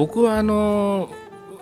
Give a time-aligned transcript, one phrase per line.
[0.00, 1.10] 僕はあの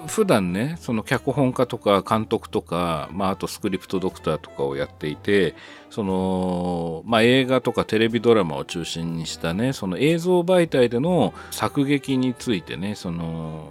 [0.06, 5.56] 普段ねその脚本家とか監督とか、まあ、あとスクリプトドクターとかをやっていて
[5.90, 13.66] その、まあ、映画とかテレビドラマを中心にしたねその映像媒体での作劇についてねその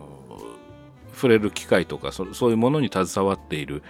[1.13, 3.83] 触れる機会とかそそういうものに携わっている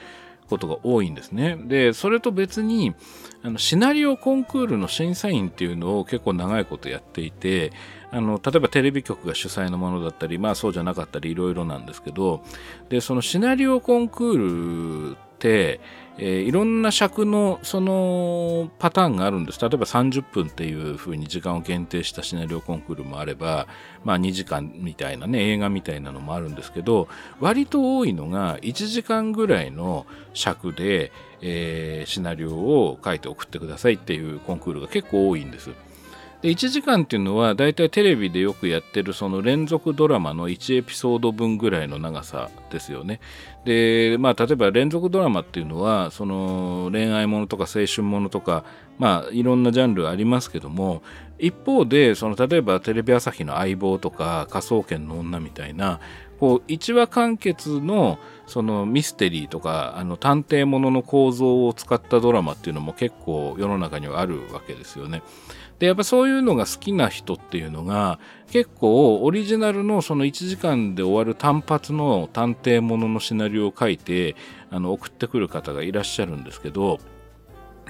[0.48, 1.57] ことが多いんですね。
[1.57, 2.95] でそれと別に
[3.43, 7.71] あのシナリオコンクールの審査員っていうのを結構長いことやっていて
[8.12, 12.44] あの例えばテレビ局が主催のものだったりまあそうじゃなかったりいろいろなんですけど
[12.90, 15.80] でそのシナリオコンクールって、
[16.20, 23.67] えー、いろんな尺のそのパターンがあるんです例えば30分っていうふうに時間を限定したシナリオコンクールもあれば、
[24.03, 27.07] まあ、2時間みたいなね映画みたいなのもあるんですけど
[27.40, 35.70] 割と多いのが1時間ぐらいの尺で、えー、シナリオを書いて送ってくださいっていうコンクールが結構多いんです。
[36.41, 43.20] で1時間っていうのはだいたいテレビでよくやってるその連続ドラマの1エピソード分ぐらいの長さですよね。
[43.66, 48.63] でまあ例えば連続ドラマっていうのはその恋愛ものとか青春ものとか
[48.99, 51.02] まあいろんなジャンルありますけども
[51.40, 55.99] 一方でその例えばテレビ朝日の相棒とか科捜研の女みたいな
[56.40, 65.24] こう1話完結のそのミステリーとかあの探偵ものの構造を使ったドラマっていうのも結構世の中にはあるわけですよね。
[65.79, 68.19] でやっぱそういうのが好きな人っていうのが
[68.50, 74.35] 結構オリジナルのその1時間で終わる単発の探偵もののシナリオを書いて
[74.72, 77.00] あの送ってくる方がいらっしゃるんですけど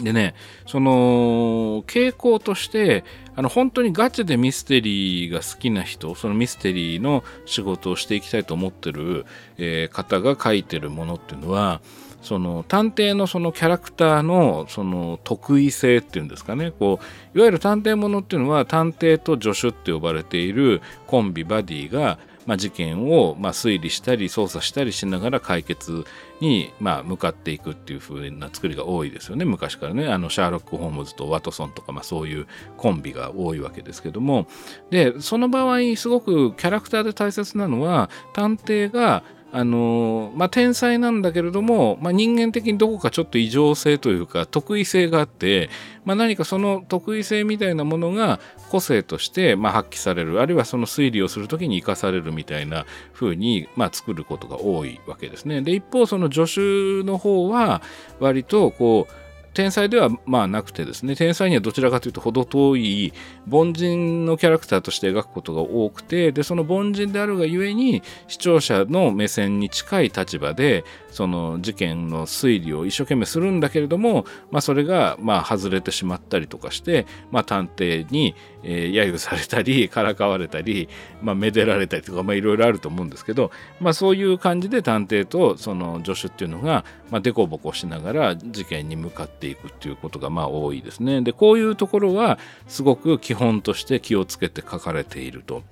[0.02, 0.36] でね、
[0.68, 3.04] その傾向として、
[3.36, 9.26] あの本当にガチでミステリーが好きな人、そのミステリーの仕事をしていきたいと思ってる、
[9.58, 11.82] えー、方が書いてるものっていうのは、
[12.22, 16.72] その探偵のそのキャラクターのその特異性っていうんですかね。
[16.72, 17.00] こ
[17.34, 26.06] ういわゆる探偵ものっていうのは探偵と助手って呼ばれているコンビバディが、まあ、事件をまあ推理したり捜査したりしながら解決
[26.42, 29.46] にまあ向かっていくっていう風な作りが多いですよね。
[29.46, 30.08] 昔からね。
[30.08, 34.48] あのシャーロック・ホームズとワトソンとか、まあ、そういうコンビが多いわけですけども。
[34.90, 45.70] でその場合すごくキャラクターで大切なのは探偵があのまあ、天才なんだけれども、まあ、人間的にどこかちょっと異常性というか特異性があって、
[46.04, 55.62] まあ、何かその特異性みたいなものが個性として、ま、発揮されるあるいはその推理をする時に生かされるみたいな風に、ま、作ることが多いわけですね。
[55.62, 57.82] で一方その助手の方は
[58.20, 59.27] 割とこう
[59.58, 63.12] 天才ではまあなくてですね天才にはどちらかというと程遠い
[63.50, 70.86] 凡人のキャラクターとして描くことが多くてでその凡人であるがゆえに視聴者の目線に近い立場で
[71.18, 80.90] その事件の推理を一生懸命するんだけれども、まあ、それがまあ外れてしまったりとかして、まあ、探偵に、えー、揶揄されたり からかわれたり、
[81.24, 91.22] まあ、めでられたりとかいろいろあると思うんですけど、まあ、そういう感じで探偵とその助手っていうのが、まあ、デコボコしながら事件に向かってていくっていうことがまあ多いですね。
[91.22, 92.38] でこういうところは
[92.68, 95.64] すごく基本として気をつけて書かれていると。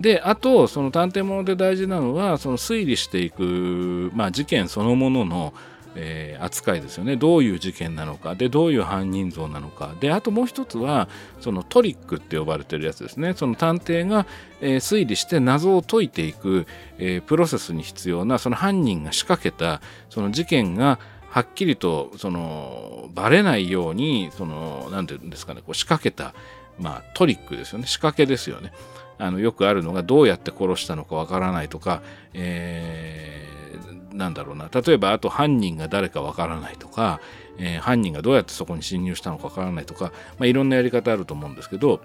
[0.00, 5.52] であとその探偵もので大事なのはその推理していく、まあ、事件そのものの、
[5.94, 11.10] えー、扱いですよねどういう事件なのかでどういう犯人像なのかであともう一つは
[11.42, 14.24] そのトリックって呼ばれてるやつですねその探偵が、
[14.62, 16.66] えー、推理して謎を解いていく、
[16.96, 20.98] えー、プロセスに必要なその犯人が仕掛けたその事件が
[21.30, 26.34] はっきりとそのバレないようにその何て言うんですかねこう仕掛けた、
[26.78, 28.72] まあ、トリックですよね仕掛けですよね。
[29.18, 32.02] あのよくあるのがどうやって殺したのかわからないとか、
[32.32, 37.20] えー、なんだろうな例えばあと犯人が誰かわからないとか、
[37.58, 42.00] えー、犯人がどうやってそこに侵入したのかわからないとか、まあ、いろんなやり方あると思うんですけど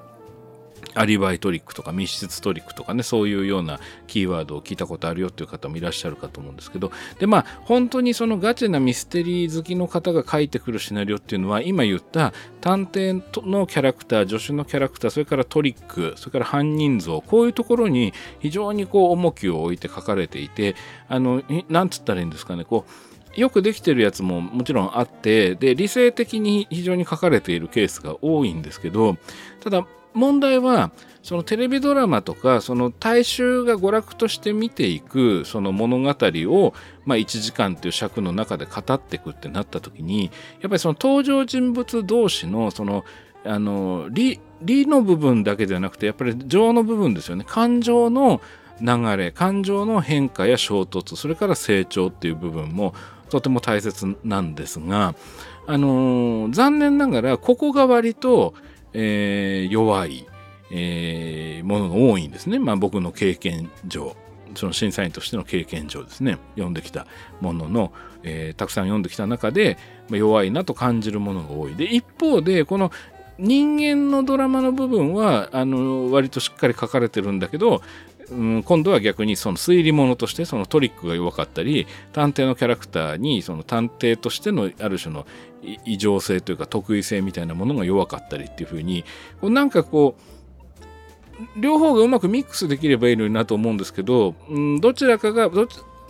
[0.94, 13.13] アリバイトリックとか密室トリックとかねそういうようなキーワードを聞いたことあるよっていう方もいらっしゃるかと思うんですけどでまあ本当にそのガチなミステリー好きの方が書いてくるシナリオっていうのは今言った探偵
[13.48, 20.75] のキャラクター助手のキャラクターそれからトリックそれから犯人像こういうところに非常にこう重きを置いて書かれていて
[21.07, 29.18] あのなんつったらいいんですかねこうよくできてるやつももちろんあってで理性的に非常に書かれているケースが多いんですけど
[29.62, 30.91] ただ問題は
[31.21, 36.73] そのテレビドラマとかその大衆が娯楽として見ていくその物語を、
[37.06, 40.31] まあ、1時間っていう尺の中で語っていくってなった時にやっ
[40.62, 43.03] ぱりその登場人物同士のその
[43.44, 47.44] あの理理の部分だけではなくてやっぱり情の部分ですよね。
[47.47, 48.41] 感情の
[48.81, 52.94] 流れ感情の変化や衝突それから成長っていう部分も
[53.29, 55.15] とても大切なんですが
[55.65, 58.53] あの残念ながらここが割と
[58.95, 60.25] えー、弱い、
[60.71, 62.57] えー、ものが多いんですね。
[62.59, 64.15] まあ僕の経験上。
[64.56, 67.07] その審査員としての経験上ですね読んできた
[67.42, 67.92] ものの、
[68.24, 69.77] えー、たくさん読んできた中で、
[70.07, 72.89] まあ、弱いなと感じるものが多いで一方でこの
[73.38, 77.81] 人間のドラマの部分はあの割としっかり書かれてるんだけど、
[78.31, 85.25] うん、今度は逆にその推理物としてそのトリックが弱かったり探偵のキャラクターにその探偵としてのある種の
[85.86, 89.04] 異常性というか得意性みたいなものが弱かったりっていうふうに
[89.42, 95.68] なんかこう両方がうまくミックスできればいいのになと思うんですけど、うん、どちらかがど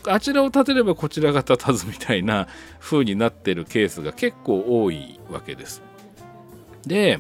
[0.08, 2.48] あちらを立てればこちらが立たずみたいな
[2.80, 5.82] 風になってるケースが結構多いわけです。
[6.86, 7.20] で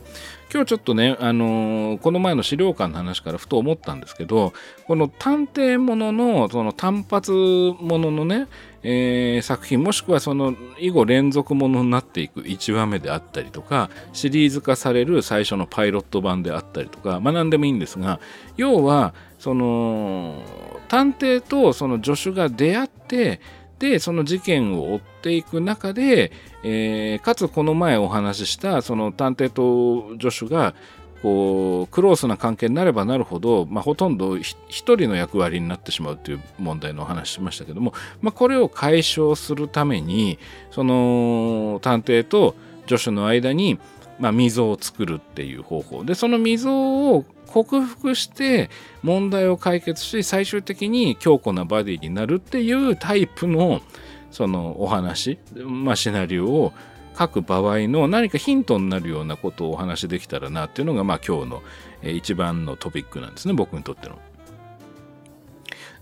[0.55, 4.53] 今日ちょっとね、あのー、この前の資料館の話からふと思ったんですけど
[4.87, 8.47] この探偵もののその単発もののね、
[8.81, 18.21] えー、作品もしくはその以後連続ものになっていく1話目であったりとかシリーズ化される最初のパイロット版であったりとか、まあ、何でもいいんですが
[18.55, 20.41] 要はその
[20.87, 23.41] 探偵とその助手が出会って
[23.79, 26.31] でその事件を追っていく中で、
[26.63, 30.73] えー、かつこの前お話ししたその探偵と助手が
[31.21, 40.37] こうクロースな関係になればなるほど、まあ、ほとんど一人の役割になってしまうという問題のお話しましたけども、まあ、これを解消するために
[40.71, 42.55] その探偵と
[42.87, 43.79] 助手の間に、
[44.19, 46.03] まあ、溝を作るっていう方法。
[46.03, 47.25] でその溝を
[47.63, 48.69] 克服して
[49.01, 53.81] 問題を解決し最終的に強固なバディになるっていうタイプの
[54.29, 56.73] そのお話、まあ、シナリオを
[57.17, 61.63] 書く場合の何かヒントになるようなことをお話しできたらなっていうのが、まあ、今日の
[62.03, 64.19] 一番のトピックなんですね僕にとっての。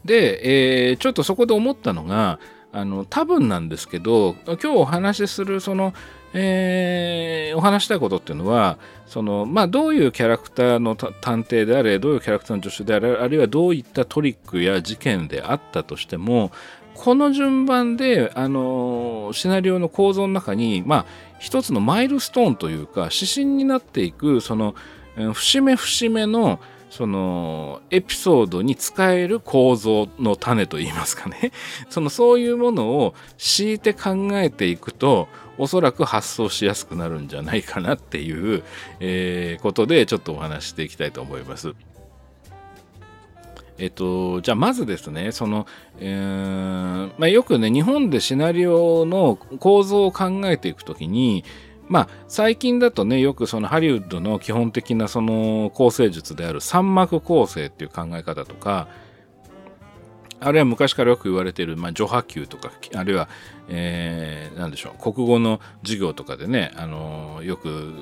[0.03, 2.39] で、えー、ちょっとそこで思ったのが
[2.71, 5.93] あの多分なんですけど今日お話しするその
[6.33, 16.51] えー、お話したいことっていうのはその、まあ、どういうキャラクターの探偵であれどういうキャラクターの助手であれあるいはどういったトリックや事件であったとしても
[16.95, 21.05] この順番で、あのシナリオの構造の中に、まあ、
[21.39, 24.75] 一つのマイルストーンというか指針になっていくその
[25.33, 26.59] 節目節目の
[26.89, 31.51] そのエピソードに使える構造の種といいますかね。
[31.89, 35.27] そのそういうものを敷いて考えていくと
[35.57, 38.63] おそらく発想しやすくなるんじゃないかなっていう、
[38.99, 41.73] えー、ことでちょっとお話していきたいと思います。
[43.79, 45.65] えっと、じゃあまずですね、その、
[45.99, 51.43] えーまあ、よくね、日本でシナリオの構造を考えていくときに、
[51.87, 58.87] まあ、最近だとね、よくそのハリウッドの基本的なその構成術である三幕構成っていう考え方とか、
[60.43, 63.29] あるいは昔からよく言われている、まあ、序波球とか、あるいは、
[63.69, 67.93] えー、なんでしょう、国語の授業とかでね、あのー、よく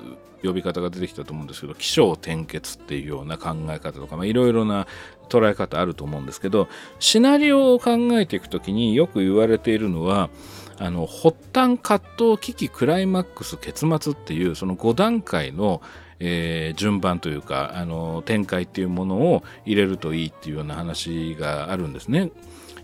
[0.43, 4.87] 呼び方が出てきたと思うんですけど、起承転結っていうような考え方とか、まあ、いろいろな
[5.29, 6.67] 捉え方あると思うんですけど、
[6.99, 10.29] シナリオを考えていくときによく言われているのは、
[10.77, 15.81] あの発端葛藤危機クライマックス結末っていうその5段階の、
[16.23, 22.31] えー、順番というかあの展開っていうものを入れるといいっていうような話があるんですね。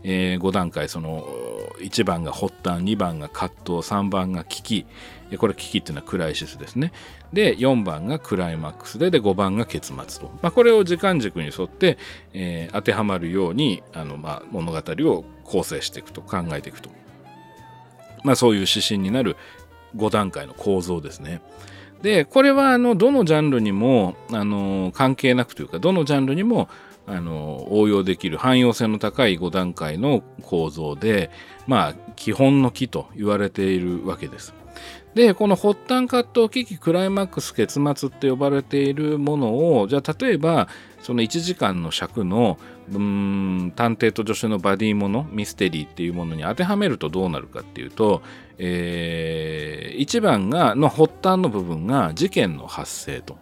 [0.03, 1.25] えー、5段階その
[1.79, 4.85] 1番が発端2番が葛藤3番が危機
[5.37, 6.93] これ危機っていうのはクライシスですね
[7.33, 11.97] で4番がクライマックスでで5番が結末と、まあ、これを時間軸に沿って、
[12.33, 14.77] えー、当てはまるようにあの、まあ、物語
[15.11, 16.91] を構成していくと考えていくと
[18.23, 19.37] まあ、そういう指針になる
[19.95, 21.41] 5段階の構造ですね。
[22.01, 26.69] でこれはあのどのジャンルにもあの関係なくというかどのジャンルにも
[27.07, 31.31] あの応用できる汎用性の高い5段階の構造で
[31.65, 34.53] まあ基本の木と言われているわけです。
[35.15, 40.67] でこの発端葛藤危機クライマックス結末って呼ばれているものをじゃあ例えば
[41.07, 42.57] その1時間の尺の
[42.91, 48.21] うん探偵と助手のバディものミステリーっていうものに当てはめるとどうなるかっていうと、
[48.57, 53.37] えー、1番がの発端の部分が事件の発生と。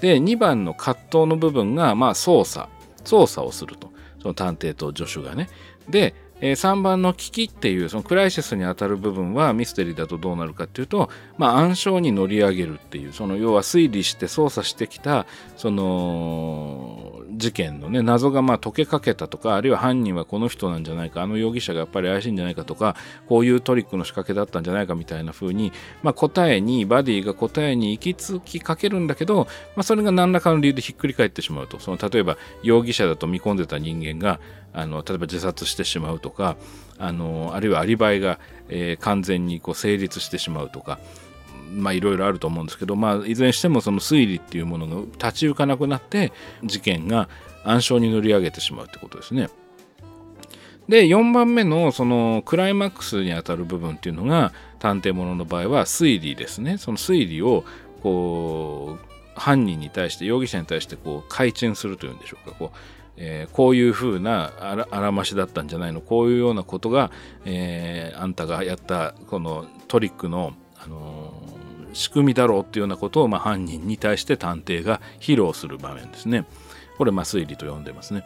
[0.00, 2.70] で2番の葛藤の部分がまあ捜査。
[3.04, 3.92] 捜査をすると。
[4.22, 5.50] その探偵と助手がね。
[5.90, 15.26] でえー、3番の危機っていうそのクライシスにあたる部分はミステリーだとどうなるかっていうと、まあ、暗礁に乗り上げるっていうその要は推理して捜査してきた
[15.56, 22.96] その事件のね謎がまあ解けかけたとかあるいは犯人はこの人なんじゃないかあの容疑者がやっぱり怪しいんじゃないかとか
[23.28, 31.78] こういうトリックの仕掛けだったんじゃないかみたいな風に、まあ、答えにバディが答えに行き着きかけるんだけど、まあ、それが何らかの理由でひっくり返ってしまうと。
[31.78, 34.40] その例えば容疑者だと見込んでた人間が
[34.76, 36.56] あの例えば自殺してしまうとか
[36.98, 41.00] あのあるいはアリバイが、えー、完全にこう成立してしまうとか。
[41.68, 47.28] まあいろいろあると思うんですけど、まあ、いずれにしてもその推理っていうものが立ち行かなくなって事件が
[47.64, 49.48] 暗礁に乗り上げてしまうってことですね。
[50.88, 57.64] で4番目のそのクライマックスにあたる部分っていうのが探偵ものの場合は推理ですねその推理を
[58.02, 62.76] こう犯人に対して容疑者に対してこう改陳するというんでしょうかこう
[63.16, 66.00] えー、こういうふうなあらましだったんじゃないの？
[66.00, 67.10] こういうようなことが、
[67.44, 76.44] えー、あんたがやったこのトリックの、あのー、仕組みだろうっていうようなことを、まあ、犯人に対して探偵が披露する場面ですね。
[76.98, 78.24] これ、まあ、推理と呼んでますね。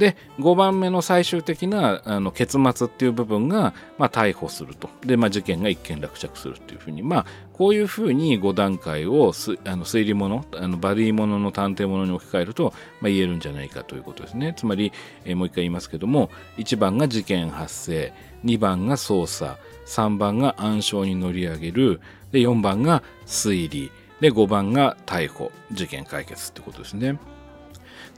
[0.00, 4.88] で5番目の最終的なあの結末っていう部分が、まあ、逮捕すると。
[5.04, 7.02] で、まあ、事件が一件落着するっていうふうに。
[7.02, 7.26] まあ
[7.60, 14.54] こういうふうに5段階をすあの推理ものあのバディものの探偵ものに置き換えると、まあ、言えるんじゃないかということですね。
[14.56, 14.92] つまり、
[15.26, 18.14] えー、もう一回言いますけども1番が事件発生
[18.46, 22.00] 2番が捜査3番が暗証に乗り上げる
[22.32, 27.18] で4番が推理で5番が逮捕事件解決ってことですね。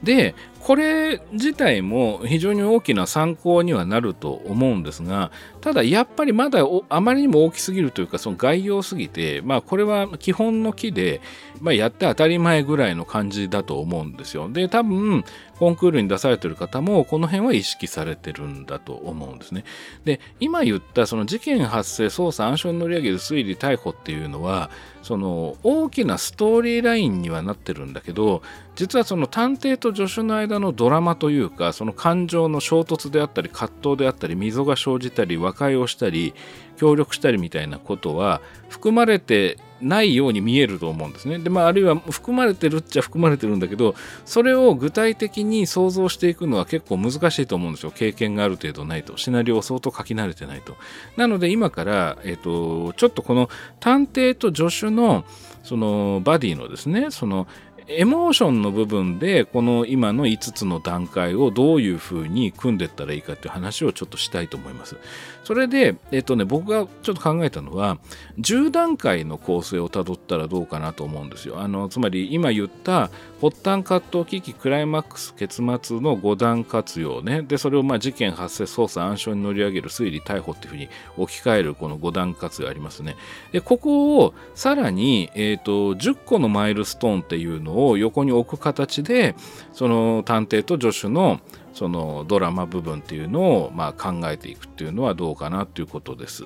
[0.03, 5.29] でこれ自体も非常に大きな参考にはなると思うんですが
[5.59, 11.19] ただやっぱりまだあまりにも大きすぎるというかその概要すぎてまあこれは基本の木で、
[11.59, 14.49] まあ、やって当たり前ぐらいの感じだと思うんですよ。
[14.49, 15.25] で多分
[15.59, 19.65] コンクールに出されてる方もこの辺は意識されてるんだと思うんですね。
[20.05, 24.69] で今言ったその事件発生捜査暗証に乗り上げる推理逮捕っていうのは
[25.01, 28.41] その大きなストーリーラインにはなってるんだけど
[28.75, 36.33] 実はその探偵と助手の間のドラマというかその感情の衝突であったり葛藤であったり溝が生じたり和解をしたり
[36.77, 41.39] 協力したりみたいなことは含まれてないように見えると思うんですね。
[41.39, 47.91] で、まあ、あるいは含まれてるっちゃ含まれてるんだけど、それを具体的に想像していくのは結構難しいと思うんですよ。
[47.91, 49.17] 経験がある程度ないと。
[49.17, 50.75] シナリオを相当書き慣れてないと。
[51.17, 53.49] なので、今から、えっ、ー、と、ちょっとこの
[53.79, 55.25] 探偵と助手の、
[55.63, 57.47] そのバディのですね、その
[57.87, 64.97] エモーションの部分でこの今の5つの段階をどういうふうに組んでいったらいいかっていう話をちょっとしたいと思います。
[65.43, 67.97] それで、えっとね、僕がちょっと考えたのは
[68.39, 71.59] 10段階の構成をたどったらどうかなと思うんですよ。
[71.59, 73.09] あのつまり今言った
[73.41, 83.17] 発端葛藤危機クライマックス結末の5段活用ねでそれをまあ事件発生捜査暗証に乗り上げる推理逮捕っていうふうに置き換えるこの5段活用ありますね。
[83.51, 89.35] でここをさらに、えーと、10個のマイルストーンっていうのを横に置く形で
[89.73, 91.41] その探偵と助手の
[91.73, 96.45] そのドラマ部分っていうのをまあ考えていくっていうのはどうかなということです。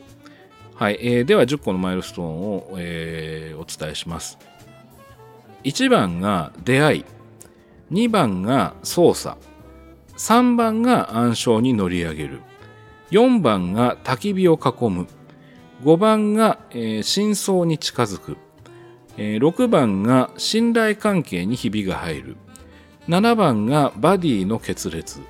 [0.76, 4.38] はい、えー、では10個のマイルストーンを、えー、お伝えします。
[5.64, 7.06] 1番が出会い、
[7.92, 9.38] 2番が操作、
[10.18, 12.42] 3番が暗証に乗り上げる、
[13.12, 15.08] 4番が焚き火を囲む、
[15.84, 18.38] 5番が、えー、真相に近づく、
[19.18, 22.38] えー、6番が信頼関係にひびが入る、
[23.08, 25.22] 7番がバディの決裂、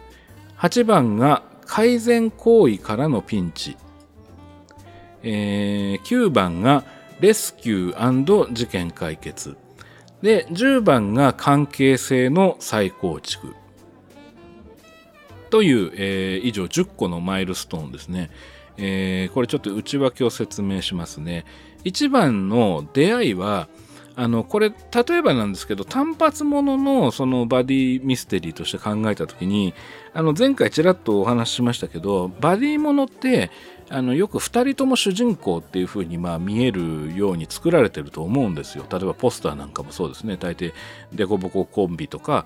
[0.58, 3.78] 8番が改善行為からのピンチ、
[5.22, 6.84] えー、9番が
[7.20, 9.58] レスキュー事件解決、
[10.22, 13.56] で、10番が関係性の再構築。
[15.50, 18.30] という、えー、以上10個のマイルストーンですね。
[18.78, 21.46] えー、これちょっと内訳を説明しますね。
[21.84, 23.70] 1番の出会いは、
[24.20, 29.76] あのこれ例えばなんですけど単発もののそのバディミステリーとして考えた時に
[30.12, 33.52] あの前回ちらっとお話ししましたけどバディものって
[33.90, 38.86] あのよく2人とも主人公っていう風にまあ見えるように作られてると思うんですよ。
[38.90, 40.36] 例えばポスターなんかもそうですね。
[40.36, 40.74] 大抵
[41.14, 42.46] デコボココンビとか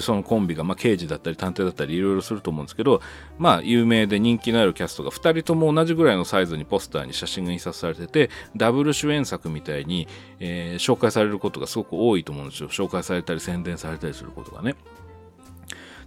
[0.00, 3.02] そのコンビがま刑事だったり探偵だったりいろいろすると思うんですけど
[3.36, 10.06] まあ有名で人気のあるキャストが2人とも同じぐらいのサイズにポスターに写真が印刷されててダブル主演作みたいに、
[10.38, 12.68] えー、紹介されることがすごく多いと思うんですよ。
[12.68, 14.76] 紹介されたり宣伝されたりすることがね。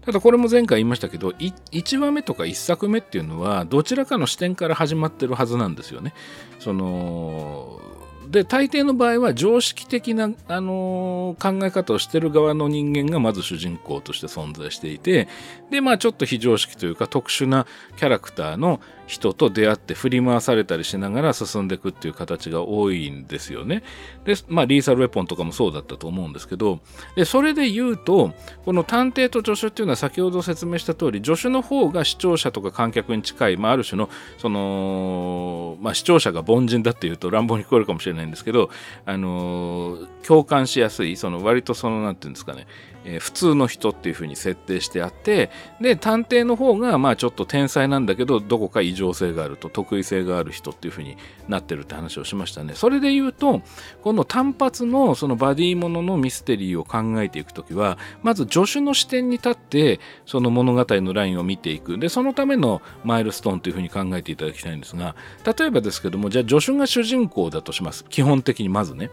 [0.08, 6.14] ただこれも前回言いましたけど1話目とか1作目っていうのはどちらかの視点から始まってるはずなんですよね。
[6.60, 7.82] その
[8.30, 15.28] で大抵の場合は常識的な、あのー、考え方をしてる側の人間がまず主人公として存在していて
[15.72, 23.84] でまあちょっと非常識というか特殊なキャラクターの人と出会って振り回されたりしながら進んでいくっていう形が多いんですよね。
[24.26, 26.80] で、まあ、リーサルウェポンとかもそうだったと思うんですけど、
[27.16, 28.34] で、それで言うと、
[28.66, 38.70] この探偵と助手っていうのは先ほど説明した通り、助手の方が視聴者とか観客に近い、まあ、ある種の、その、まあ、視聴者が凡人だっていうと乱暴に聞こえるかもしれないんですけど、
[39.06, 42.68] あのー、共感しやすい、その割とその、なんていうんですかね、
[43.08, 45.50] えー、普通の人っていう風に設定してあって
[45.82, 52.74] で探偵の方がまあちょっと天才なんだけどどこか異情性があると得意性がある人っていうふうになってるって話をしましたね。
[52.76, 53.62] それで言うと
[54.04, 61.98] この単発のそのバディもののミステリーを考えていく時はまず助手の視点に立ってその物語のラインを見ていく。
[61.98, 65.16] でそのためのマイルストーンというふうに考えていただきたいんですが
[65.58, 68.04] 例えばですけどもじゃあ助手が主人公だとします。
[68.10, 69.10] 基本的にまずね。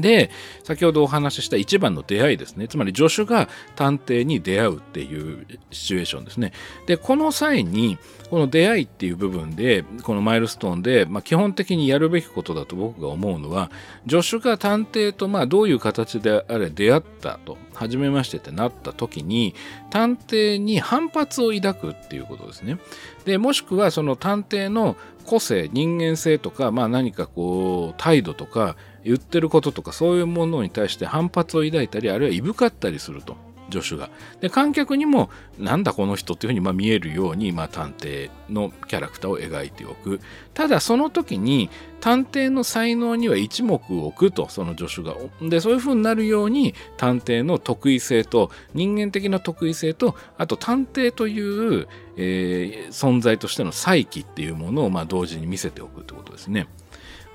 [0.00, 0.30] で、
[0.64, 2.68] 先ほどお話しした一番の出会いですね。
[2.68, 6.52] つまり助手が探偵に出会うっていうシチュエーションですね。
[6.86, 7.98] で、この際に、
[8.30, 13.70] この出会いっていう部分で、このマイルストーンで、まあ、基本的にやるべきことだと僕が思うのは、
[14.08, 19.54] 助手が探偵とまあどういう形であれ出会ったと、初めましてってなった時に、
[19.90, 22.78] 探偵に反発を抱くっていうことですね。
[23.24, 33.36] で、もしくはその探偵の個性、人間性とか、まあ何かこう、態度とか、言ってることとかそういうものに対して反発を抱いたりあるいはいぶかったりすると
[33.70, 34.10] 助手が。
[34.40, 40.20] で観客にもなんだこの人っていうふうにま見えるように、まあ、探偵のキャラクターを描いておく
[40.54, 45.16] ただその時に探偵の才能には一目置くとその助手が。
[45.42, 51.40] でそういうふうになるように探偵の得意性と人間的な得意性とあと探偵とい
[51.82, 56.68] う、えー、存在としての再起っていうものをま同時に見せておくってことですね。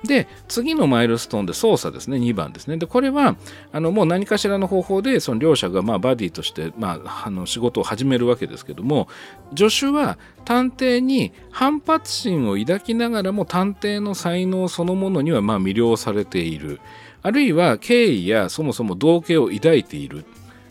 [0.04, 2.76] で、次のマイルストーンで操作ですね、2番ですね。
[2.76, 3.36] で、これは、
[3.72, 9.08] あの、もう何かしらの方法で、その両者が、まあ、バディとして、まあ、あの、仕事を始めるわけですけども、
[9.56, 16.80] 助手は探偵に反発心を抱きながらも、探偵の才能そのものには、まあ、魅了されている。
[17.22, 20.24] あるいは、敬意やそもそも同型を抱いている。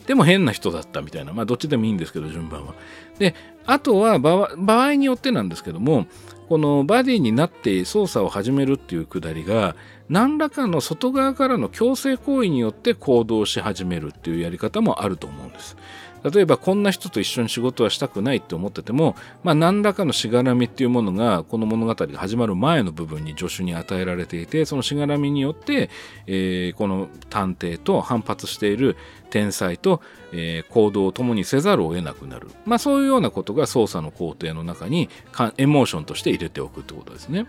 [0.06, 2.74] でも変な人だったみたいな、まあ、どっちでもいいんですけど、順番は。
[3.18, 3.34] で、
[3.66, 6.06] あとは場合によってなんですけども、
[6.48, 9.76] このバディになって操作を始めるっていうくだりが
[10.10, 15.76] 何らかの外側からの強制行為によって行動し始めるっていうやり方もあると思うんです。
[16.24, 25.90] 例えばこんな人と一緒に仕事はしたくないって思ってても、まあ、何らかのしがらみっていうものがこの物語が始まる前の部分に助手に与えられていてそのしがらみによって、
[26.26, 28.96] えー、この探偵と反発している
[29.28, 30.00] 天才と、
[30.32, 35.10] えー、行動を共にせざるを得なくなる、まあ、そういうようなことが操作の工程の中に
[35.58, 37.46] エモーションとして入れておくってことですね。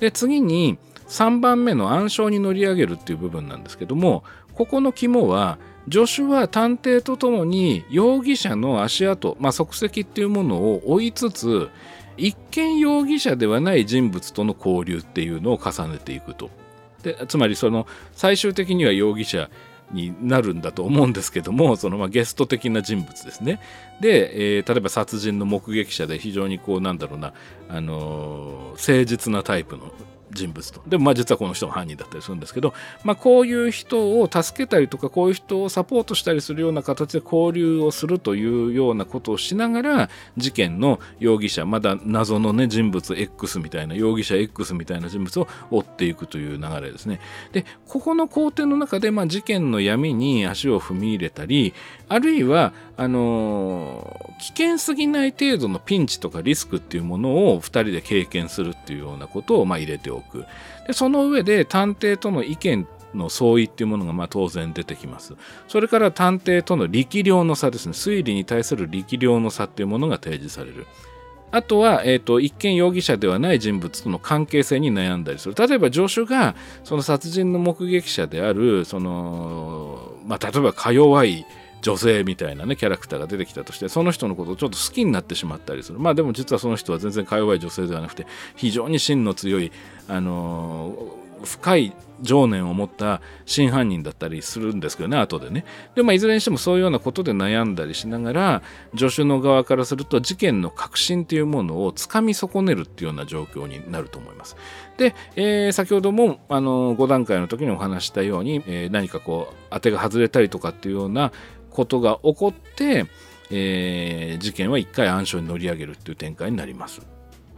[0.00, 0.78] で次に
[1.08, 5.58] 3番目の暗礁に乗り上げるっていう部分なんですけどもここの肝は
[5.90, 11.70] 助手は探偵とともに容疑者の足跡、まあ、足跡っていうものを追いつつ
[12.16, 16.50] 一見容疑者ではない人物との交流っていうのを重ねていくと。
[17.02, 19.48] でつまりその最終的には容疑者
[19.92, 23.60] になるんだと思うんですけどもそのまゲスト的な人物ですね。
[24.00, 27.32] で、えー、例えば殺人の目撃者で非常にこうなんだろうな、
[27.68, 29.92] あのー、誠実なタイプの
[30.32, 30.82] 人物と。
[30.86, 47.20] でもまあ実はこの人が犯人だったりするんですけど、まあ、こういう人を助けたりとかこういう人をサポートしたりするような形で交流をするというようなことをしながら事件の容疑者まだ謎のね人物 X みたいな容疑者 X みたいな人物を追っていくという流れですね。
[47.52, 51.74] でここの工程の中でまあ事件の闇に足を踏み入れたり
[52.08, 60.44] あるいはあのー、危険すぎない程度のピンチとかリスクっていうものを2人で経験するっていうようなことをまあ入れておく
[60.86, 65.34] でその上で探偵との意見の相違っていうものがまあ当然出てきます。
[65.66, 67.92] それから探偵との力量の差ですね。
[67.92, 70.86] 推理に対する力量の差っていうものが提示される。
[71.50, 75.54] あとは、えーと、一見容疑者ではない人物との関係性に悩んだりする。
[75.54, 81.46] 例えば、助手がその殺人の目撃者である、その、まあ、例えば、か弱い
[81.82, 85.98] 女性みたいなねキャラクターが出てきたとしてその人のことをちょっと好きになってしまったりする。
[85.98, 89.72] まあでも実はその人は全然か弱い女性ではなくて非常に芯の強い、
[90.08, 95.64] あのー、深い情念を持った真犯人だったりするんですけどね後でね。
[95.94, 98.62] で、まあ、いずれにしてもそういうようなことで悩んだりしながら
[98.96, 104.56] 助手の側からすると事件の核心というものをつかみ損ねるっていうような状況になると思います。
[104.96, 111.32] で、えー、先ほどもあの5段階の時にお話したように、えー、何かこう当てが外れたりとかっていうような
[111.78, 113.06] ことが起こって、
[113.52, 117.06] えー、事件は一回暗礁に乗り上げるっていう展開になります。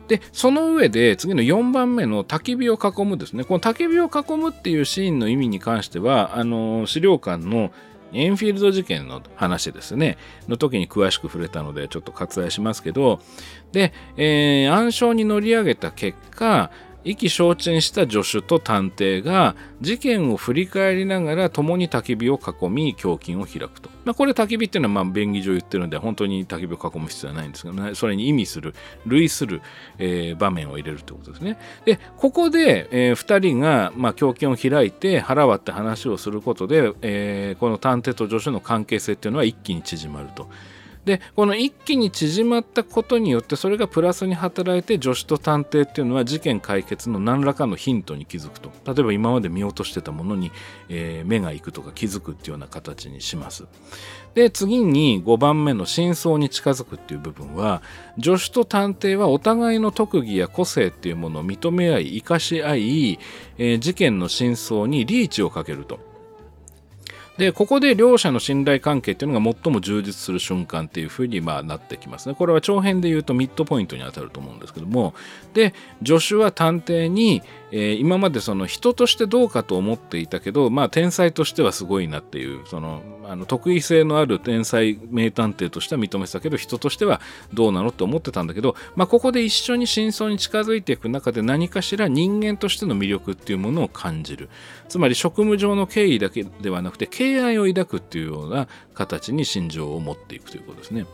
[0.09, 3.45] で、その上で次の4番目の焚き火を囲むですね。
[3.45, 7.73] この焚き火を囲むっていうシーンの意味に関しては、あの、資料館の
[8.13, 13.21] エンフィールド事件の話ですね、の時に詳しく触れたので、ちょっと割愛しますけど、
[13.73, 16.71] で、えー、暗礁に乗り上げた結果、
[17.05, 23.89] 意気消沈した助手と探偵が事件を振り返りながら共に焚き火を囲み胸筋を開くと。
[24.05, 28.75] まあ、これ焚き火っていうのはまあ便宜上言ってるんで本当に焚き火を囲む必要はないんですけど、ね、それに意味する
[29.07, 29.63] 類する、
[29.99, 31.59] えー、場面を入れるってことですね。
[31.85, 40.49] でここで、えー、2人が、まあ、胸筋を開いて腹割って話をすることで、えー、この探偵と助手の関係性っていうのは一気に縮まると。
[41.05, 48.71] でこの一気に縮まったことによってそれがプラスに働いて助手と探偵っていうのは事件解決の何らかのヒントに気づくと。
[48.85, 50.53] 例えば今まで見落としてたものに、
[50.89, 53.67] えー、目が行くとか気づくっていうような形にします。
[54.35, 57.83] で次に5番目の真相に近づくっていう部分は
[58.23, 63.19] 助手と探偵はお互いの特技や個性っていうものを認め合い生かし合い、
[63.59, 66.10] えー、事件の真相にリーチをかけると。
[67.41, 72.35] で、ここで両者の信頼関係っていうのが最も充実する瞬間っていうふうにまあなってきますね。
[72.35, 75.15] これは長編で言うとミッドポイントに当たると思うんですけども、
[75.55, 75.73] で、
[76.05, 87.21] 助手は探偵に、えー、今までその人としてどうかと思っていたけど、まあ天才としてはすごいなっていう、その、あの得意性のある天才名探偵としては認めてたけど、人としては
[87.53, 94.49] どうなのって思ってたんだけど、まあここで一緒に真相に近づいていく中で何かしら人間としての魅力っていうものを感じる。
[94.89, 101.07] つまり職務上の敬意だけではなくて、敬愛を抱くっていうような形に心情を持っていくということですね。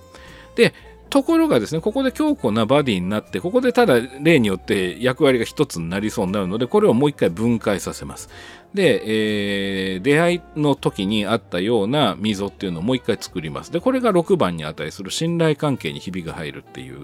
[0.56, 0.72] で、
[1.08, 8.28] ところがですね、ここで強固なバディになって、ここでただ例によって役割が一つになりそうになるので、これをもう一回分解させます。
[8.74, 13.72] で、えー、出会いの時にあったような溝っていうのをもう一回作ります。
[13.72, 16.98] で、これが6番に値する信頼関係にひびが入るっていう、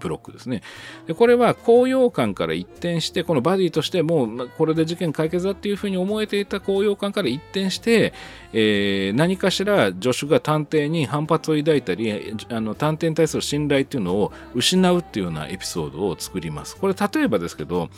[0.00, 0.62] ブロックですね。
[1.06, 8.12] で、これは高揚感から一転して、このバディとしてもうこれで事件解決だっていうふうに思えていた高揚感から一転して、
[8.52, 16.76] えー、何かしら助手が探偵に反発を抱いたり、あの探偵に対する信頼っていうのを失うっていうようなエピソードを作ります。
[16.76, 17.88] これ例えばですけど、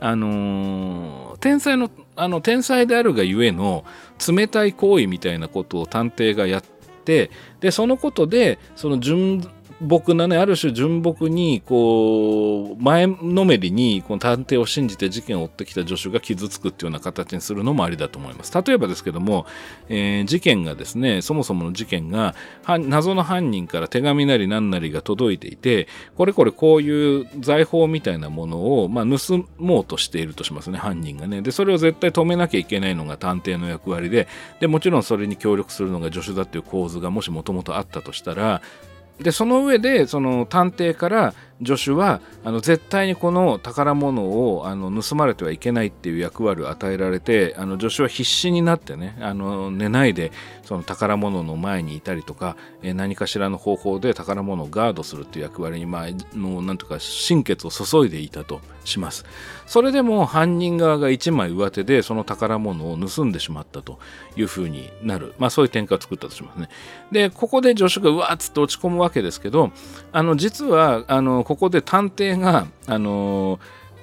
[0.00, 3.84] あのー、天才のあの天才であるがゆえの
[4.26, 6.62] 冷たい行為みたいなことを探偵がやっ
[7.04, 9.48] てでそのことでその順
[9.80, 18.52] 僕なね、ある種純朴に、こう、前のめりに、この探偵を信じて事件を追ってきた助手が傷つくっていうような形にするのもありだと思います。
[18.62, 19.46] 例えばですけども、
[19.88, 22.34] えー、事件がですね、そもそもの事件が、
[22.66, 31.40] 謎の犯人から手紙なり何なりが届いていて、これこれこういう財宝みたいなものを、まあ、盗もうとしているとしますね、犯人がね。
[31.40, 34.28] で、それを絶対止めなきゃいけないのが探偵の役割で、
[34.60, 38.60] で、もちろんそれに協力するのが助手だっていう構図がもしもともとあったとしたら、
[39.20, 50.32] でその上でその探偵から助手はあの絶対にこの宝物をあの盗まれてはいけないっていう役割を与えられてあの助手は必死になってねあの寝ないで
[50.70, 59.24] その宝物の前にいたりとか、え何かしらの方法で宝物をガードするっていう役割に、まあ、のなんとか心血を注いでいたとします。
[59.66, 63.98] それでも犯人側が一枚上手でその宝物を盗んでしまったと
[64.36, 66.68] いうふうになる、まあ、そういう展開を作ったとしますね。
[67.10, 69.72] でここで助手がうわっつって落ち込むわけですけど
[70.12, 73.58] あの実はあのここで探偵が、あの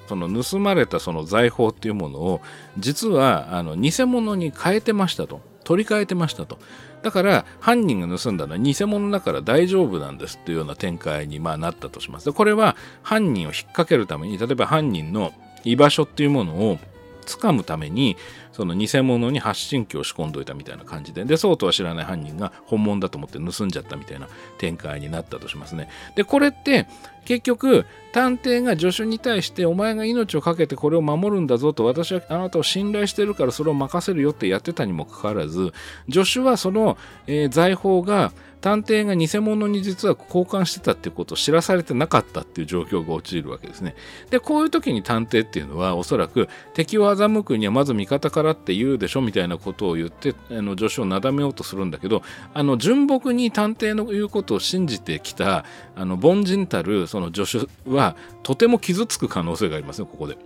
[0.09, 2.41] その盗まれたその財宝っていうものを
[2.77, 5.39] 実はあの偽物に変えてましたと。
[5.63, 6.59] 取り替えてましたと。
[7.03, 12.25] だから犯人が盗んだのは偽物だから大丈夫なんですっていうような展開にまあなったとします。
[12.25, 15.31] でこれは犯人を引っ掛けるために例えば犯人の
[15.63, 16.79] 居場所っていうものを
[17.27, 18.17] つかむために
[18.51, 25.89] その偽物に発信機を仕込んどいたみたいな感じででそうとは知らない犯人が本物だと思って盗んじゃったみたいな展開になったとしますね。
[26.15, 26.87] でこれって
[27.25, 35.73] 結局探偵が助手に対してお前が命を懸けてこれを守るんだぞと私はあなたを信頼してるからそれを任せるよってやってたにもかかわらず
[36.09, 43.95] 助手はその、えー、財宝が探偵が偽物に実は交換してたっていうことを知らされてなかったっていう状況が陥るわけですね。
[44.29, 55.65] で、こういう時に探偵っていうのはおそらく敵を欺くにはまず味方からって言うでしょみたいなことを言ってあの助手をなだめようとするんだけどあの純朴に探偵の言うことを信じてきた
[55.95, 60.37] あの凡人たるその助手はとても傷つく可能性がありますねここで。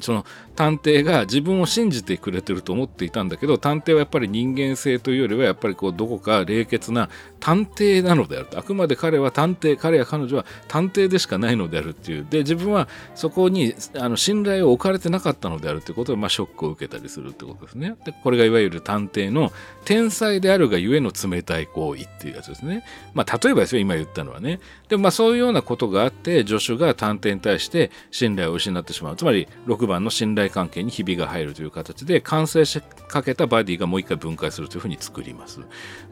[0.00, 7.08] その探偵が自分を信じてくれてると思っていたんだけど探偵はやっぱり人間性というよりはやっぱりこうどこか冷血な
[7.46, 8.58] 探偵なのであると。
[8.58, 12.26] あくまで彼は探偵彼や彼女は探偵でしかないのであるっていう。
[12.28, 17.94] で自分はそこにあの信頼を置かれてなかったのであるということで、まあ、ショックを受けたりするってことですね。
[18.04, 19.52] でこれがいわゆる探偵の
[19.84, 22.84] 天才であるがゆえの冷たい行為っていうやつですね。
[23.14, 24.58] まあ例えばですよ今言ったのはね。
[24.88, 29.16] でもまあそういうようなことがあって助手が探偵に対して信頼を失ってしまう。
[29.16, 35.60] つまり6番の信頼関係にひびが入るという形で完成しかけたバディがもう一回分解するというふうに作ります。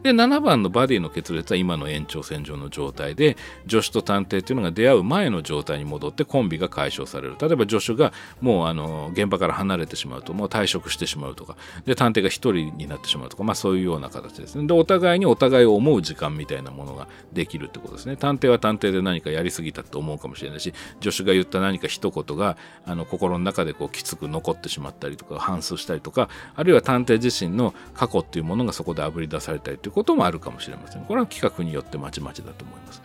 [0.01, 3.35] で7番のバディの決裂は今の延長線上の状態で
[3.67, 7.35] 助手と探偵というのが出会う前の状態に戻ってコンビが解消される。
[7.41, 11.57] 例えば助手がもうあの現場から離れてしまうともう退職してしまうとか。
[11.85, 14.67] で探偵が1人になってしまうとか、まあ、そういうような形ですね。
[14.67, 18.15] でお互いにお互いを思う時間みたいなものができるってことですね。
[18.15, 33.01] 探偵は探偵で何かやりすぎたと思うかもしれないし助手が言った何か一言があの心の中でこうきつく残ってしまったりとか反数したりとかあるいは探偵自身の過去っていうものがそこであぶり出されたりということもあるかもしれませんこれは企画によってまちまちだと思います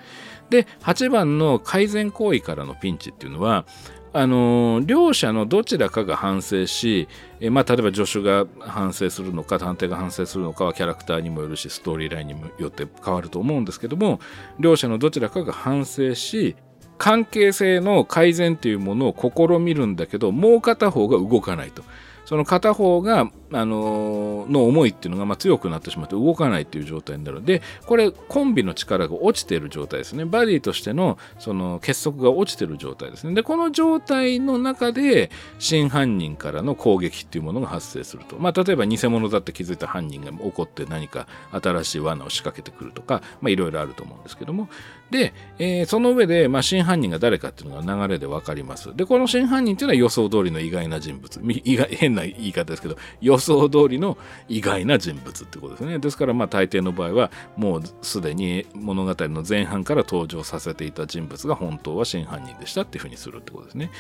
[0.51, 3.65] で8番の改善行為からのピンチっていうのは
[4.13, 7.07] あの両者のどちらかが反省し、
[7.39, 14.19] えまあ、例えば助手が反省するのか探偵が反省するのかはキャラクターにもよるしストーリーラインにもよって変わると思うんですけども
[14.59, 16.57] 両者のどちらかが反省し
[16.99, 21.83] 関係性の改善というものを試みるんだけどもう片方が動かないと。
[22.31, 27.41] その片方が、あのの思いっていうのがま強くなってしまって動かないっていう状態になる。
[27.41, 30.25] のでこれコンビの力が落ちている状態ですね。
[30.25, 33.35] バディとしてのその結束が落ちている状態ですね。
[33.35, 44.69] でこの状態の中で真犯人からの攻撃っていうものが発生すると、まあ、例えば偽物だって気づいた犯人が怒って何か新しい罠を仕掛けてくるとかいろいろあると思うんですけども。
[45.11, 48.95] で、えー、その上で、まあ、真犯人が誰かっていうのが流れで分かります。
[48.95, 51.41] でこの真犯人っていうのは予想通りの意外な人物。
[51.65, 55.99] 意外変な言い方ですけど予想通りの意外な人物ってことですね。
[55.99, 63.91] ですからまあ大抵の場合はもうすでに物語の前半から登場させていた人物が本当は真犯人でしたっていうふうにするってことですね。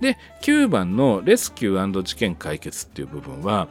[0.00, 3.68] で9番のレスキュー事件解決っていう部分は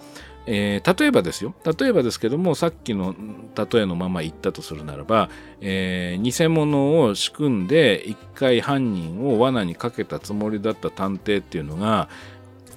[0.52, 1.54] えー、例えばですよ。
[1.80, 3.14] 例えばですけどもさっきの
[3.56, 5.30] 例えのまま言ったとするならば、
[5.62, 12.10] えー、偽物を仕組んで一回犯人を罠にかけたつもりだった探偵っていうのが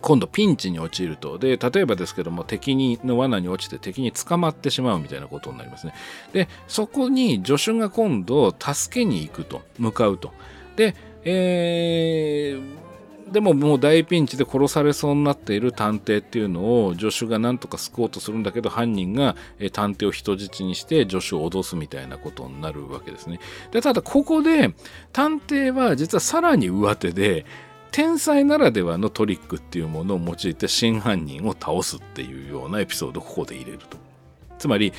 [0.02, 1.38] 今度ピンチに陥ると。
[1.38, 5.94] で、例えばですけども、敵にの罠に落ちて敵に捕まってしまうみたいなことになりますね。
[6.32, 10.32] で、そこに助手が今度助けに行くと、向かうと。
[10.76, 19.36] で、えー、でももう大ピンチで殺されそうになっている探偵っていうのを助手が何とか救おうとするんだけど犯人が
[19.72, 23.40] 探偵を人質にして助手を脅すみたいなことになるわけですね。
[23.70, 24.74] でただここで
[25.12, 27.46] 探偵は実はさらに上手で
[27.92, 33.98] 天才ならではのトリックっていうものを用いて真犯人を倒すっていうようなエピソードをここで入れると。
[34.58, 34.92] つまり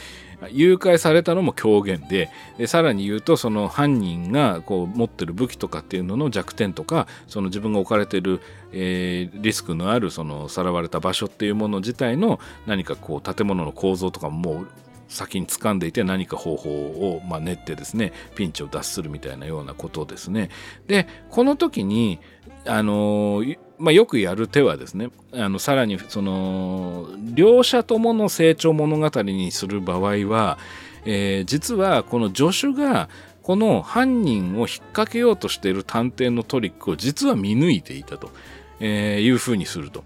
[0.51, 8.41] 誘拐されたのも狂言ででさらに言うとその犯人がこう持ってる武器とかっていうのの弱点とかその自分が置かれてる、
[8.73, 14.67] えー、リスクのあるそのさらわれた場所っていうもの自体の何かこう建物の構造とかももう
[15.13, 20.49] 先に掴んでいて何か方法を、まあ、練ってですねピンチを脱するみたいなようなことですね。
[20.87, 22.19] でこの時に
[22.65, 23.43] あの
[23.77, 30.57] まあ、よくやる手はですねあのさらにその両者ともの成長物語にする場合は、
[31.05, 33.09] えー、実はこの助手が
[33.41, 38.31] この犯人を引っ掛けようとしている探偵のトリックを実は見抜いていたと、
[38.79, 40.03] えー、いうふうにすると。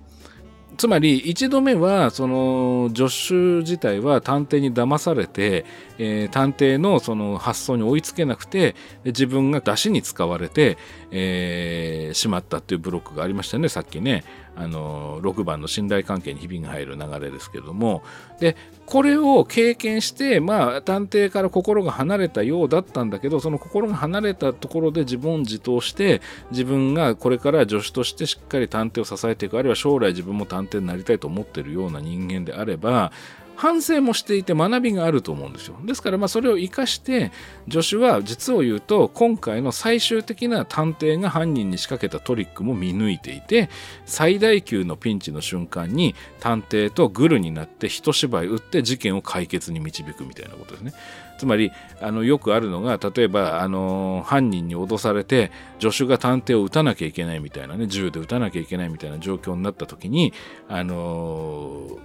[0.78, 5.66] つまり1度目はその助手自体は探偵に騙されて、
[5.98, 10.78] えー、探偵のその発想に追いつけなくて自分が出しに使われて、
[11.12, 14.24] えー、しまったっていうブロックがありましたねさっきね。
[14.60, 18.04] あの6番の信頼関係にひびが入る流れですけれども。
[18.40, 33.12] でこれを経験してまあ探偵から心が離れたようだったんだけどその心が離れたところで自問自答して自分がこれから助手としてしっかり探偵を支えていくあるいは将来自分も探偵になりたいと思ってるような人間であれば
[33.58, 35.76] 反省もしていて学びがあると思うんですよ。
[35.84, 37.32] ですからまあそれを生かして
[37.70, 43.70] 助手は実を言うと今回の最終的な探偵が犯人に仕掛けたトリックも見抜いていて
[44.06, 50.94] 最大級のピンチの瞬間に探偵とグルになって一芝居打って事件を解決に導くみたいなことですね。
[51.40, 60.34] つまりあのよくあるのが例えばあの犯人に脅されて助手が探偵を撃たなきゃいけないみたいなね銃で撃たなきゃいけないみたいな状況になった時に
[60.68, 62.00] あの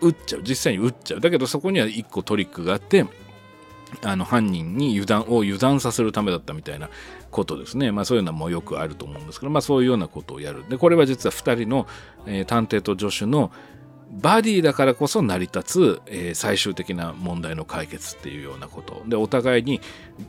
[0.00, 3.06] 撃っちゃう実際に撃っちゃうだけどそこには1個トリックがあって
[4.02, 6.90] あの犯人に油断を油断させるためだったみたいな
[7.30, 7.90] ことですね。
[7.90, 10.68] まあそういうのもよくあると思うんですけど、まあそういうようなことをやる。
[10.68, 11.86] で、これは実は2人の、
[12.26, 13.50] えー、探偵と助手の
[14.10, 19.80] バディだからこそ成り立つ、えー、最終的な問題の解決っていうようなことでお互いに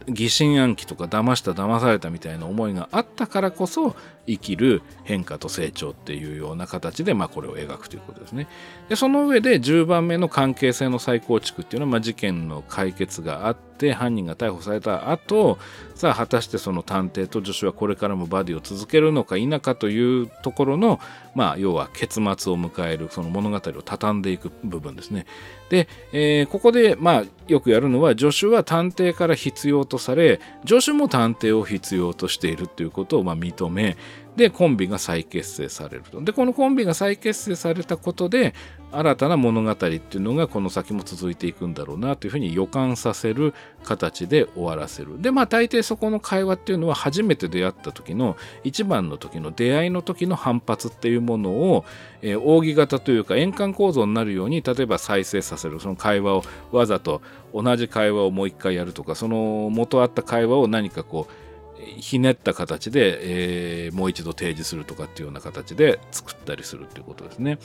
[0.08, 3.96] 疑心暗鬼とか騙した騙されたみたいな思いがあったからこそ
[4.28, 8.48] 生きる変化と成長っていうような形で、まあ、これを描くということですね。
[8.88, 15.58] でその上で10番目の関係性の再構築っていうのは、まあ、事件の解決があって犯人が逮捕された後
[15.96, 21.00] さあ果たしてその探偵と助手はこれからもバディを続けるのか否かというところの、
[21.34, 25.26] まあ、要は結末を迎えるその物語を畳んでいく部分ですね。
[25.70, 27.24] で、えー、ここで、まあ、
[27.54, 33.98] よくやるのは助手は探偵から必要とされ助手も探偵を必要としているということをま認め
[34.36, 36.22] でコンビが再結成されると。
[36.22, 38.54] でこのコンビが再結成されたことで
[38.92, 45.22] 新たな物語っていうのがこの先も続いていくんだろうなというふうに予感させる形で終わらせる。
[45.22, 51.86] でまあ大抵そこの会話っていうのは初めて出会った時の一番の時の出会いの時の反発っていうものを、
[52.22, 55.80] えー、扇形というか円環構造になるように例えば再生させる。
[55.80, 57.22] その会話をわざと
[57.54, 61.49] 同じ会話をもう一回やるとかその元あった会話を何かこう
[61.98, 67.58] ひねった形で、えー、もう一度提示するとかっていうような形で作ったりするっていうことですね。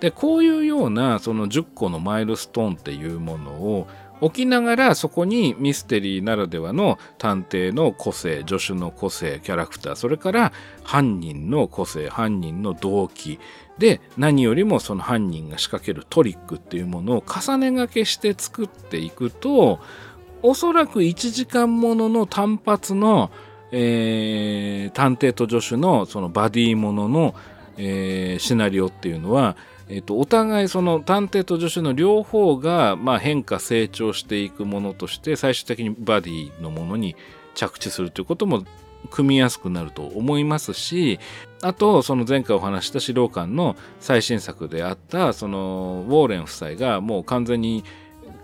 [0.00, 3.86] でこういうようなその10個のマイルストーンっていうものを
[4.20, 10.52] 置きながらそこにミステリーならではの探偵の個性助手の個性キャラクターそれから
[10.84, 13.38] 犯人の個性犯人の動機
[13.78, 19.80] で何よりもその犯人が仕掛けるトリックっていうものを重ねがけして作っていくと
[20.42, 23.30] おそらく1時間ものの単発の
[23.72, 27.34] えー、探偵と助手のそのバディものの、
[27.76, 29.56] えー、シナリオっていうのは、
[29.88, 37.16] えーと、お互いその探偵と助手の両方が、まあ、変化成長していくものとして最終的にバディのものに
[37.54, 38.64] 着地するということも
[39.10, 41.20] 組みやすくなると思いますし
[41.62, 47.84] あとその前回お話した資料館の最新作であったそのウォーレン夫妻がもう完全に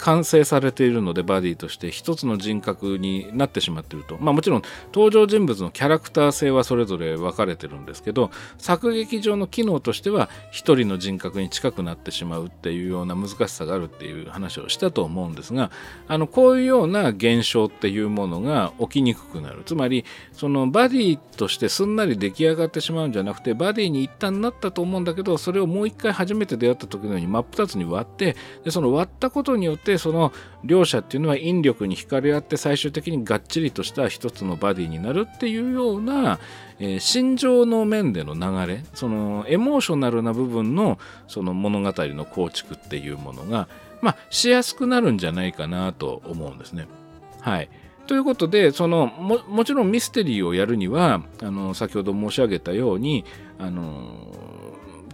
[0.02, 4.18] 完成されているのでバディとして一つの人格になってしまっていると。
[4.18, 4.62] まあもちろん
[4.92, 15.70] 登場人物のキャラクター性はそれぞれ分かれてるんですけど作劇上の機能としては一人の人格に近くなってしまうっていうような難しさがあるっていう話をしたと思うんですが
[16.08, 19.62] あのこういうような現象っていうものが起きにくくなる。
[19.64, 30.32] つまりそのバディとしてすんなり出来上がってしまうんじゃなくてバディに一旦なったと思うんだけどそれをもう一回初めて出会った時のように真っ二つに割ってでその割ったことによってその
[30.64, 36.38] 両者っていうのは引力に惹かれ合って最終的にがっちりとした一つのバディになるっていうような、
[36.78, 43.68] えー、心情の面での流れそのエモーショナルな部分のその物語の構築っていうものが、
[44.00, 46.86] まあ、しやすくなるんじゃないかなと思うんですね。
[47.40, 47.68] はい。
[48.06, 53.24] ということでそのももちろんミステリーをやるにはあの先ほど申し上げたように
[53.58, 54.26] あの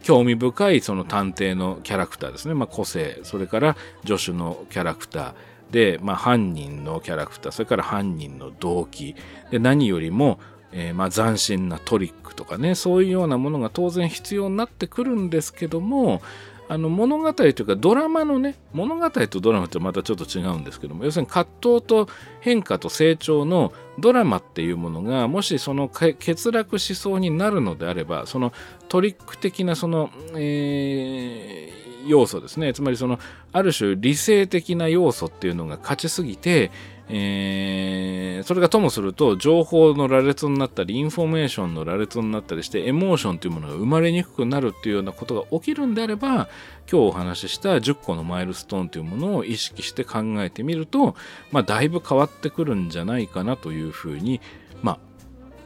[0.02, 3.20] 興味深いその探偵のキャラクターですね、まあ、個性。
[3.22, 5.34] それから助手のキャラクター。
[5.70, 7.52] で、まあ、犯人のキャラクター。
[7.52, 9.14] それから犯人の動機。
[9.50, 10.38] で何よりも、
[10.72, 12.74] えー、まあ斬新なトリックとかね。
[12.74, 16.22] そういうようなものが当然必要になってくるんですけども
[16.70, 22.08] あの物語というかドラマのね物語とドラマってまたちょっと違うんですけども要するに葛藤と
[22.40, 28.52] 変化と成長のドラマっていうものがもしその欠落しそうになるのであればその
[28.88, 32.72] トリック的なその、えー、要素ですね。
[32.74, 33.18] つまりその
[33.52, 36.70] ある種理性的な要素っていうのが勝ちすぎて
[37.10, 46.48] えー、それがともすると情報の羅列になったりインフォメーションの羅列になったりしてエモーションというものが生まれにくくなるっていうようなことが起きるんであれば今
[46.86, 51.16] 日お話しした10個のマイルストーンというものを意識して考えてみると、
[51.50, 54.40] まあ、だいぶ変わってくるんじゃないかなというふうに、
[54.82, 54.98] まあ、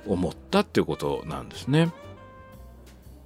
[0.06, 1.90] 思ったっていうことなんですね。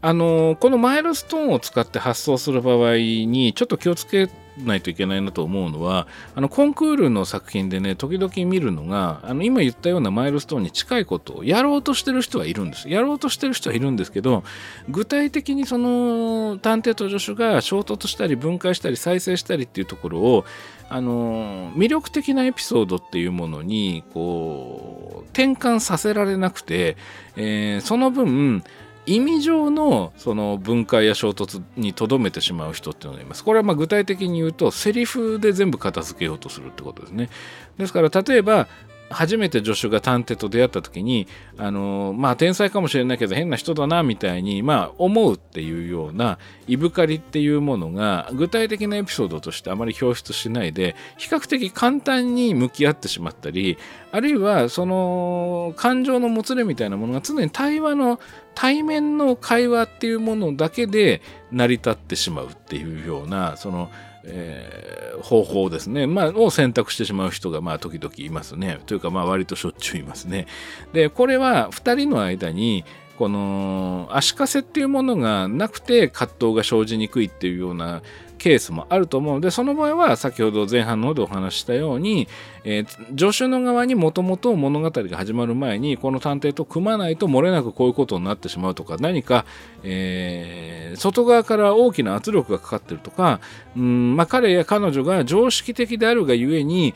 [0.02, 12.88] あのこのマイルストーンを使って発想する場合にちょっと気をつけないといけないなと思うのはあのコンクールの作品でね時々見るのがあの今言ったようなマイルストーンに近いことをやろうとしてる人はいるんです。
[12.88, 14.44] やろうとしてる人はいるんですけど
[14.88, 20.44] 具体的にその探偵と助手が衝突したり分解したり再生したりっていうところを
[20.88, 26.96] あの魅力的なエピソードっていうものにこう転換させられなくて、
[27.36, 28.62] えー、その分
[29.06, 33.44] 意味上のその分解や衝突にとどめてしまう人っていうのがいます。
[33.44, 37.30] これはまあ具体的に言うとセリフで全部片付けようとするってことですね。
[37.78, 38.68] ですから例えば
[39.08, 41.26] 初めて助手が探偵と出会った時に
[41.58, 53.78] あのまあ天才かもしれないけど変な人だなみたいにまあ思うっていうようないぶかりっていうものが具体的なエピソードとしてあまり表出しないで比較的簡単に向き合ってしまったり
[54.10, 58.18] あるいはその感情のもつれみたいなものが常に対話の
[58.54, 61.20] 対面の会話っていうものだけで
[61.52, 63.90] 成り立ってしまうっていうようなその
[64.28, 68.80] えー、方法ですね、まあ、を選択してしまう人がまあ時々いますね。
[68.86, 70.46] というかまあ割としょっちゅういますね。
[70.92, 72.84] でこれは2人の間に
[73.16, 78.02] この足かせっていうものがなくて葛藤が生じにくいっていうような
[78.46, 82.28] ケースもあると思うのでその場合は先ほど前半の方でお話したように、
[82.62, 89.46] えー、助手の側にもともと物語が始まる前にこの探偵と組まないと漏れなくこういうことになってしまうとか何か、
[89.82, 93.40] えー、外側から大きな圧力がかかってるとか
[93.76, 96.94] うんまあ彼や彼女が常識的であるがゆえに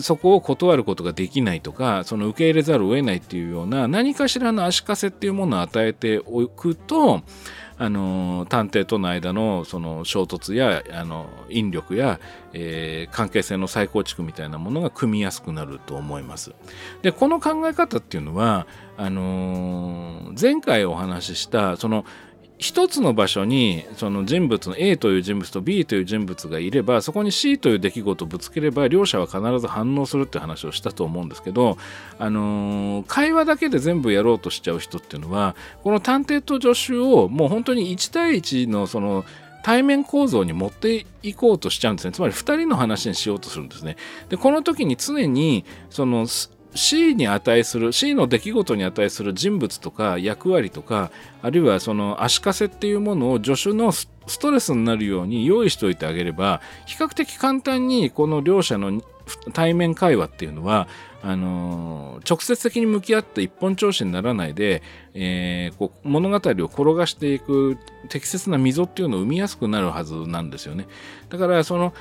[0.00, 7.22] そこを断ることができないとかその受け入れざるを得ないっていうような何かしらの足かせっていうものを与えておくと
[7.80, 12.20] あの探偵との間のその衝突やあの引力や、
[12.52, 16.52] えー、関係性の再構築みたいなものが組みやすくなると思います。
[17.00, 18.66] でこの考え方っていうのは
[18.98, 22.04] あの、前回お話ししたその
[22.60, 31.78] 一つの場所にその人物の A という人物と B という人物がいればそこに C という出来事をぶつければ両者は必ず反応するって話をしたと思うんですけど、
[32.18, 39.24] あのー、会話だけで全部やろうとしちゃう人っていうのはこの探偵と助手をもう本当に1対1のその
[39.62, 42.12] 対面構造に持っていこうとしちゃうんですね。
[42.12, 43.96] つまり2人の話にしようとするんですね。
[44.28, 46.26] でこの時に常にその
[46.74, 51.10] C に値する C の出来事に値する人物とか役割とか
[51.42, 54.08] あるいはその足かせっていうものを助手のス
[54.40, 59.02] トレスになるように用意しておいてあげれば比較的簡単にこの両者の
[59.52, 60.88] 対面会話っていうのは
[61.22, 67.76] あの直接的に向き合って一本調子にならないで、えー、こう物語を転がしていく
[68.08, 70.86] 適切な溝っていうのを生みやすくなるはずなんですよね。
[71.28, 71.92] だからその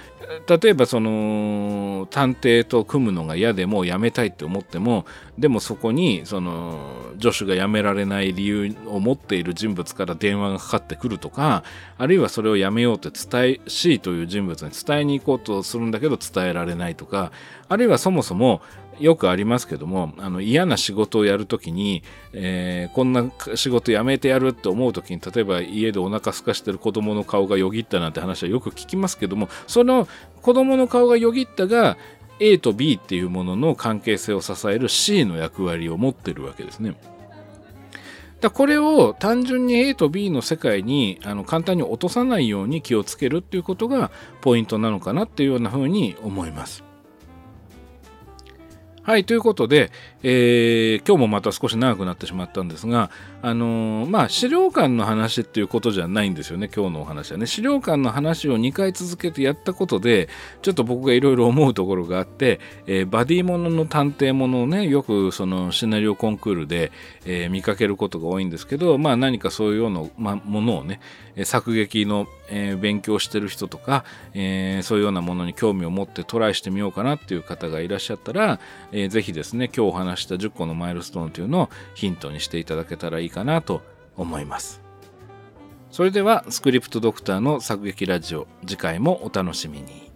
[0.48, 5.06] 例えばその探偵と組むのが嫌でもうやめたいって思っても
[5.38, 11.64] でもそこにその助手が辞められない理由を持っている人物から電話がかかってくるとか
[11.98, 17.32] あるいはそれをやめようって伝え C という人物に伝えに行こうとするんだけど伝えられないとか
[17.68, 18.62] あるいはそもそも
[19.00, 30.08] よくありますけどもあの嫌な仕事をやるときに、えー、こんな仕事やめてやるって思うときに例えば家でお腹すかしてる子供の顔がよぎったなんて話はよく聞きますけどもその
[30.42, 31.98] 子供の顔がよぎったが
[32.40, 36.96] A と B っていうものの関係性を支える C の役割を持ってるわけですね。
[38.40, 46.89] だこれを単純に A と B の世界にあの簡単に落とさないように気をつけるっていうことがポイントなのかなっていうようなふうに思います。
[49.04, 49.92] はい、ということで、
[50.22, 53.10] えー、今日もまた少し長くなってしまったんですが、
[53.42, 57.46] あのー、まあ、資料館の話っていうことじゃないんですよね、今日のお話はね。
[57.46, 60.28] 資料館の話を2回続けてやったことで、
[60.62, 66.92] ちょっと僕がいろいろ思うところがあって、えー、バディものの探偵ものをね、よくそのシナリオコンクールで、
[67.26, 71.00] え、見かけることが多いんですけど、まあ何かそういうような、ま、ものをね、
[71.46, 74.04] 作劇の、え、勉強してる人とか、
[74.34, 78.60] え、そういうようなものに興味を持ってトライしてみようかなっていう方がいらっしゃったら、
[78.92, 83.82] えー、ぜひですね今日お話話した10個のマイルストーンというのをヒントにしていただけたらいいかなと
[84.16, 84.82] 思います。
[85.92, 90.09] それではスクリプトドクターの作劇ラジオ次回もお楽しみに。